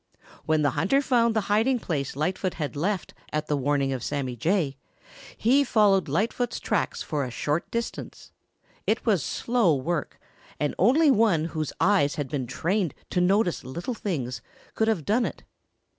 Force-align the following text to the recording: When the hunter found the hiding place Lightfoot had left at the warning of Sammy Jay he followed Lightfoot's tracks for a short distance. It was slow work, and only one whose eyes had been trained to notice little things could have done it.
When 0.47 0.63
the 0.63 0.71
hunter 0.71 0.99
found 0.99 1.35
the 1.35 1.41
hiding 1.41 1.77
place 1.77 2.15
Lightfoot 2.15 2.55
had 2.55 2.75
left 2.75 3.13
at 3.31 3.45
the 3.45 3.55
warning 3.55 3.93
of 3.93 4.01
Sammy 4.03 4.35
Jay 4.35 4.75
he 5.37 5.63
followed 5.63 6.07
Lightfoot's 6.09 6.59
tracks 6.59 7.03
for 7.03 7.23
a 7.23 7.29
short 7.29 7.69
distance. 7.69 8.31
It 8.87 9.05
was 9.05 9.23
slow 9.23 9.75
work, 9.75 10.19
and 10.59 10.73
only 10.79 11.11
one 11.11 11.45
whose 11.45 11.71
eyes 11.79 12.15
had 12.15 12.29
been 12.29 12.47
trained 12.47 12.95
to 13.11 13.21
notice 13.21 13.63
little 13.63 13.93
things 13.93 14.41
could 14.73 14.87
have 14.87 15.05
done 15.05 15.23
it. 15.23 15.43